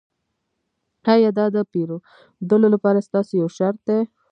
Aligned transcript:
ایا 1.13 1.29
دا 1.37 1.45
د 1.55 1.57
پیرودلو 1.71 2.67
لپاره 2.75 3.05
ستاسو 3.07 3.31
یو 3.41 3.49
شرط 3.57 3.79
دی 3.87 3.99